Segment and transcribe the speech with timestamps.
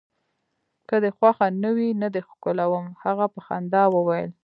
[0.87, 2.85] که دي خوښه نه وي، نه دي ښکلوم.
[3.03, 4.31] هغه په خندا وویل.